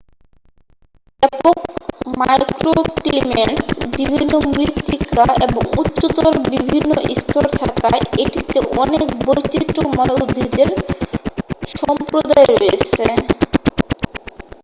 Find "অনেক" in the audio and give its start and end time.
8.77-9.03